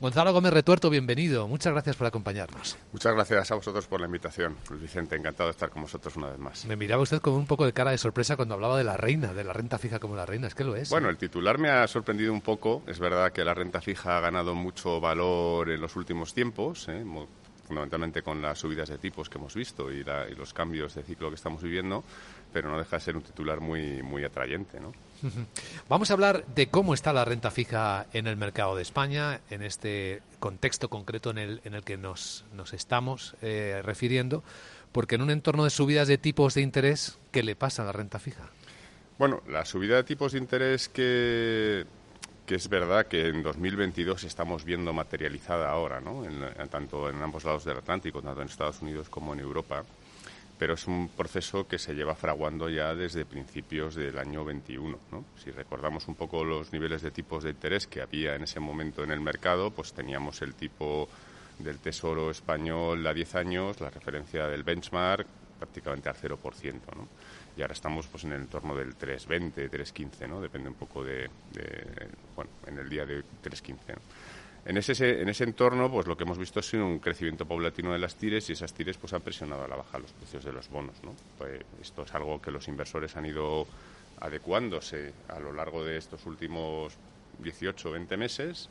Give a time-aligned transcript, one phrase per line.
[0.00, 1.48] Gonzalo Gómez Retuerto, bienvenido.
[1.48, 2.78] Muchas gracias por acompañarnos.
[2.92, 4.56] Muchas gracias a vosotros por la invitación.
[4.70, 6.64] Luis Vicente, encantado de estar con vosotros una vez más.
[6.66, 9.34] Me miraba usted con un poco de cara de sorpresa cuando hablaba de la reina,
[9.34, 10.46] de la renta fija como la reina.
[10.46, 10.88] Es que lo es.
[10.90, 12.84] Bueno, el titular me ha sorprendido un poco.
[12.86, 17.04] Es verdad que la renta fija ha ganado mucho valor en los últimos tiempos, ¿eh?
[17.66, 21.28] fundamentalmente con las subidas de tipos que hemos visto y, y los cambios de ciclo
[21.28, 22.04] que estamos viviendo,
[22.52, 24.92] pero no deja de ser un titular muy, muy atrayente, ¿no?
[25.88, 29.62] Vamos a hablar de cómo está la renta fija en el mercado de España, en
[29.62, 34.42] este contexto concreto en el, en el que nos, nos estamos eh, refiriendo,
[34.92, 37.92] porque en un entorno de subidas de tipos de interés, ¿qué le pasa a la
[37.92, 38.48] renta fija?
[39.18, 41.84] Bueno, la subida de tipos de interés que,
[42.46, 46.22] que es verdad que en 2022 estamos viendo materializada ahora, ¿no?
[46.70, 49.82] tanto en ambos lados del Atlántico, tanto en Estados Unidos como en Europa
[50.58, 54.98] pero es un proceso que se lleva fraguando ya desde principios del año 21.
[55.42, 59.04] Si recordamos un poco los niveles de tipos de interés que había en ese momento
[59.04, 61.08] en el mercado, pues teníamos el tipo
[61.58, 65.26] del Tesoro español a 10 años, la referencia del benchmark
[65.58, 66.38] prácticamente al 0%.
[66.96, 67.08] ¿no?
[67.56, 70.40] Y ahora estamos pues en el entorno del 3,20, 3,15, ¿no?
[70.40, 71.28] depende un poco de,
[72.36, 73.76] bueno, en el día de 3,15.
[74.68, 77.98] En ese, en ese entorno, pues lo que hemos visto es un crecimiento paulatino de
[77.98, 80.68] las tires y esas tires pues han presionado a la baja los precios de los
[80.68, 81.02] bonos.
[81.02, 81.14] ¿no?
[81.38, 83.66] Pues esto es algo que los inversores han ido
[84.20, 86.92] adecuándose a lo largo de estos últimos
[87.38, 88.68] 18 o 20 meses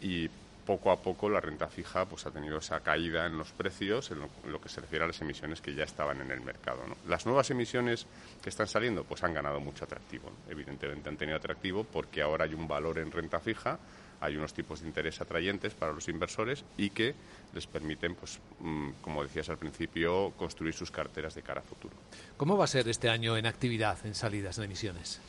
[0.00, 0.30] y
[0.64, 4.20] poco a poco la renta fija pues ha tenido esa caída en los precios en
[4.20, 6.82] lo, que se refiere a las emisiones que ya estaban en el mercado.
[7.08, 8.06] Las nuevas emisiones
[8.40, 10.30] que están saliendo pues han ganado mucho atractivo.
[10.48, 13.80] Evidentemente han tenido atractivo porque ahora hay un valor en renta fija
[14.22, 17.14] hay unos tipos de interés atrayentes para los inversores y que
[17.52, 21.94] les permiten, pues, mm, como decías al principio, construir sus carteras de cara a futuro.
[22.36, 25.20] ¿Cómo va a ser este año en actividad, en salidas, en emisiones?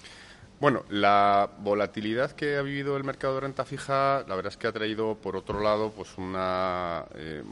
[0.59, 4.67] Bueno, la volatilidad que ha vivido el mercado de renta fija, la verdad es que
[4.67, 7.43] ha traído, por otro lado, pues una eh,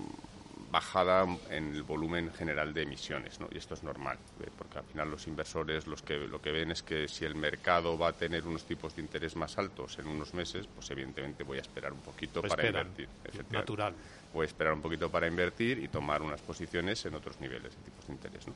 [0.72, 3.50] bajada en el volumen general de emisiones, ¿no?
[3.52, 4.50] Y esto es normal, ¿eh?
[4.58, 7.98] porque al final los inversores los que, lo que ven es que si el mercado
[7.98, 11.58] va a tener unos tipos de interés más altos en unos meses, pues evidentemente voy
[11.58, 13.10] a esperar un poquito para invertir.
[13.50, 13.94] Natural.
[14.34, 17.84] Voy a esperar un poquito para invertir y tomar unas posiciones en otros niveles de
[17.84, 18.54] tipos de interés, ¿no?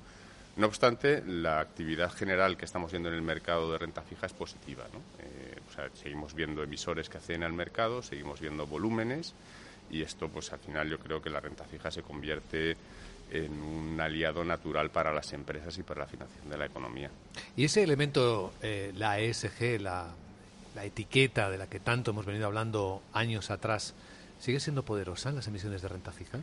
[0.55, 4.31] No obstante, la actividad general que estamos viendo en el mercado de renta fija es
[4.31, 4.85] positiva.
[4.93, 4.99] ¿no?
[5.19, 9.33] Eh, o sea, seguimos viendo emisores que hacen al mercado, seguimos viendo volúmenes
[9.89, 12.75] y esto pues al final yo creo que la renta fija se convierte
[13.31, 17.09] en un aliado natural para las empresas y para la financiación de la economía.
[17.55, 20.13] Y ese elemento, eh, la ESG, la,
[20.75, 23.93] la etiqueta de la que tanto hemos venido hablando años atrás,
[24.39, 26.39] ¿sigue siendo poderosa en las emisiones de renta fija?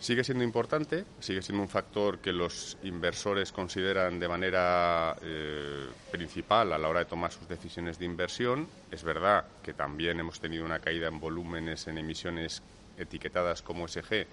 [0.00, 6.72] Sigue siendo importante, sigue siendo un factor que los inversores consideran de manera eh, principal
[6.72, 8.68] a la hora de tomar sus decisiones de inversión.
[8.90, 12.62] Es verdad que también hemos tenido una caída en volúmenes en emisiones
[12.98, 14.26] etiquetadas como SG,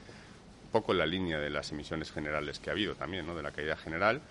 [0.64, 3.36] un poco en la línea de las emisiones generales que ha habido también, ¿no?
[3.36, 4.22] de la caída general.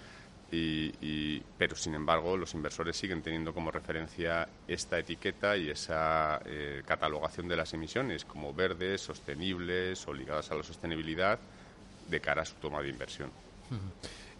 [0.52, 6.82] Y, pero sin embargo los inversores siguen teniendo como referencia esta etiqueta y esa eh,
[6.84, 11.38] catalogación de las emisiones como verdes, sostenibles o ligadas a la sostenibilidad
[12.08, 13.30] de cara a su toma de inversión.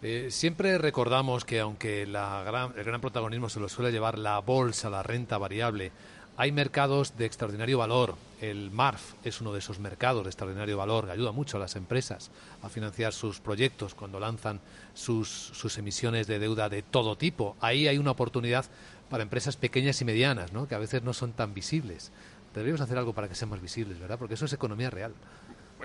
[0.01, 4.39] Eh, siempre recordamos que aunque la gran, el gran protagonismo se lo suele llevar la
[4.39, 5.91] bolsa, la renta variable,
[6.37, 8.15] hay mercados de extraordinario valor.
[8.39, 11.75] El MARF es uno de esos mercados de extraordinario valor que ayuda mucho a las
[11.75, 12.31] empresas
[12.61, 14.59] a financiar sus proyectos cuando lanzan
[14.93, 17.55] sus, sus emisiones de deuda de todo tipo.
[17.59, 18.65] Ahí hay una oportunidad
[19.09, 20.67] para empresas pequeñas y medianas, ¿no?
[20.67, 22.11] que a veces no son tan visibles.
[22.53, 24.17] Deberíamos hacer algo para que sean más visibles, ¿verdad?
[24.17, 25.13] Porque eso es economía real.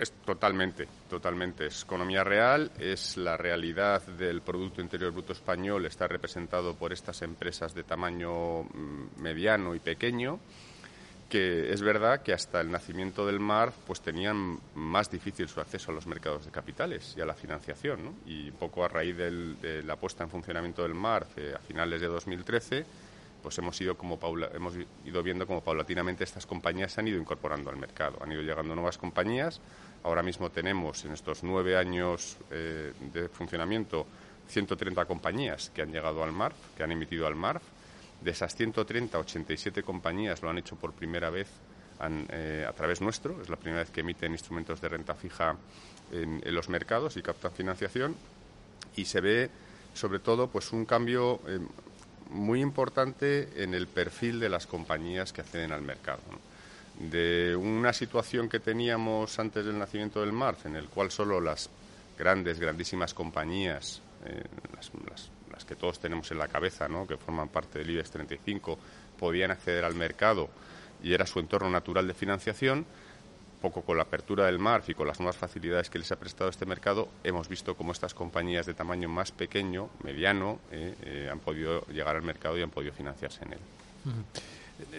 [0.00, 1.66] Es totalmente, totalmente.
[1.66, 7.22] Es economía real, es la realidad del Producto Interior Bruto español, está representado por estas
[7.22, 10.38] empresas de tamaño mm, mediano y pequeño,
[11.28, 15.90] que es verdad que hasta el nacimiento del MAR pues tenían más difícil su acceso
[15.90, 18.04] a los mercados de capitales y a la financiación.
[18.04, 18.14] ¿no?
[18.26, 22.06] Y poco a raíz de la puesta en funcionamiento del MAR eh, a finales de
[22.06, 22.86] 2013,
[23.46, 24.18] pues hemos ido, como
[24.52, 24.74] hemos
[25.04, 28.18] ido viendo como paulatinamente estas compañías se han ido incorporando al mercado.
[28.20, 29.60] Han ido llegando nuevas compañías
[30.06, 34.06] Ahora mismo tenemos en estos nueve años eh, de funcionamiento
[34.48, 37.62] 130 compañías que han llegado al MARF, que han emitido al MARF.
[38.20, 41.48] De esas 130, 87 compañías lo han hecho por primera vez
[42.30, 43.42] eh, a través nuestro.
[43.42, 45.56] Es la primera vez que emiten instrumentos de renta fija
[46.12, 48.14] en, los mercados y captan financiación.
[48.94, 49.50] Y se ve,
[49.92, 51.58] sobre todo, pues un cambio eh,
[52.30, 56.20] muy importante en el perfil de las compañías que acceden al mercado
[56.98, 61.68] de una situación que teníamos antes del nacimiento del MARF, en el cual solo las
[62.18, 64.42] grandes, grandísimas compañías, eh,
[65.50, 67.06] las, que todos tenemos en la cabeza, ¿no?
[67.06, 68.78] que forman parte del IBEX 35,
[69.18, 70.48] podían acceder al mercado
[71.02, 72.86] y era su entorno natural de financiación,
[73.60, 76.50] poco con la apertura del MARF y con las nuevas facilidades que les ha prestado
[76.50, 81.40] este mercado, hemos visto cómo estas compañías de tamaño más pequeño, mediano, eh, eh, han
[81.40, 83.58] podido llegar al mercado y han podido financiarse en él.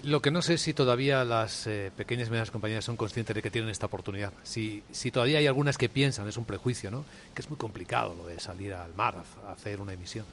[0.04, 3.36] Lo que no sé es si todavía las eh, pequeñas y medianas compañías son conscientes
[3.36, 4.33] de que tienen esta oportunidad.
[4.44, 7.06] Si, si todavía hay algunas que piensan, es un prejuicio, ¿no?
[7.36, 10.25] Que es muy complicado lo de salir al mar a hacer una emisión.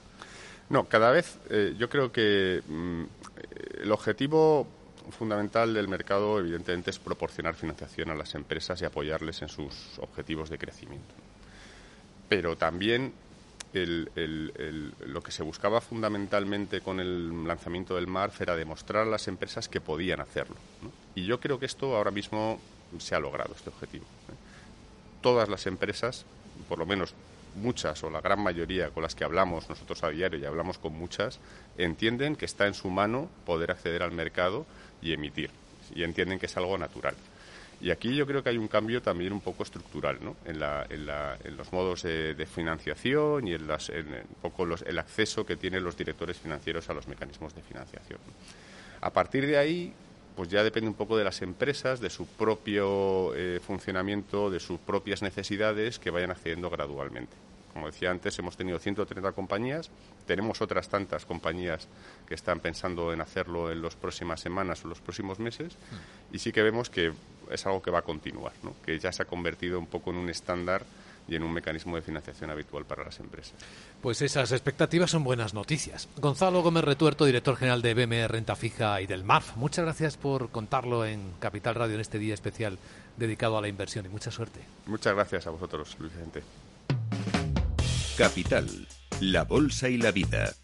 [0.71, 1.39] No, cada vez
[1.77, 3.03] yo creo que mm,
[3.83, 4.67] el objetivo
[5.11, 10.51] fundamental del mercado, evidentemente, es proporcionar financiación a las empresas y apoyarles en sus objetivos
[10.51, 11.15] de crecimiento.
[12.29, 13.13] Pero también
[13.73, 19.69] lo que se buscaba fundamentalmente con el lanzamiento del MARF era demostrar a las empresas
[19.69, 20.57] que podían hacerlo.
[21.15, 22.61] Y yo creo que esto ahora mismo
[22.99, 24.05] se ha logrado, este objetivo.
[24.05, 24.35] ¿eh?
[25.21, 26.25] Todas las empresas,
[26.69, 27.15] por lo menos
[27.57, 30.93] muchas o la gran mayoría con las que hablamos nosotros a diario y hablamos con
[30.93, 31.41] muchas,
[31.79, 34.67] entienden que está en su mano poder acceder al mercado
[35.03, 35.51] y emitir.
[35.95, 37.15] Y entienden que es algo natural.
[37.81, 40.37] Y aquí yo creo que hay un cambio también un poco estructural ¿no?
[40.45, 44.83] en, la, en, la, en, los modos de, financiación y en, las, un poco los,
[44.83, 48.19] el acceso que tienen los directores financieros a los mecanismos de financiación.
[49.01, 49.93] A partir de ahí,
[50.37, 54.79] pues ya depende un poco de las empresas, de su propio eh, funcionamiento, de sus
[54.81, 57.33] propias necesidades que vayan accediendo gradualmente.
[57.73, 59.91] Como decía antes, hemos tenido 130 compañías,
[60.27, 61.89] tenemos otras tantas compañías
[62.27, 65.77] que están pensando en hacerlo en las próximas semanas o los próximos meses
[66.33, 67.13] y sí que vemos que
[67.51, 68.75] es algo que va a continuar, ¿no?
[68.85, 70.85] que ya se ha convertido un poco en un estándar
[71.29, 73.55] y en un mecanismo de financiación habitual para las empresas.
[74.03, 76.09] Pues esas expectativas son buenas noticias.
[76.17, 80.51] Gonzalo Gómez Retuerto, director general de BME Renta Fija y del MARF, muchas gracias por
[80.51, 82.79] contarlo en Capital Radio en este día especial
[83.17, 84.61] dedicado a la inversión y mucha suerte.
[84.87, 86.43] Muchas gracias a vosotros, Luis Vicente.
[88.17, 88.69] Capital,
[89.21, 90.55] la Bolsa y la Vida.